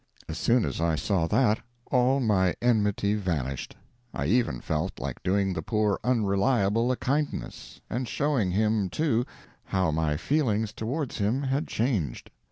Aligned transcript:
As 0.27 0.39
soon 0.39 0.65
as 0.65 0.81
I 0.81 0.95
saw 0.95 1.27
that, 1.27 1.59
all 1.91 2.19
my 2.19 2.55
enmity 2.59 3.13
vanished; 3.13 3.75
I 4.15 4.25
even 4.25 4.59
felt 4.59 4.99
like 4.99 5.21
doing 5.21 5.53
the 5.53 5.61
poor 5.61 5.99
Unreliable 6.03 6.91
a 6.91 6.95
kindness, 6.97 7.81
and 7.87 8.07
showing 8.07 8.49
him, 8.49 8.89
too, 8.89 9.27
how 9.65 9.91
my 9.91 10.17
feelings 10.17 10.73
towards 10.73 11.19
him 11.19 11.43
had 11.43 11.67
changed. 11.67 12.31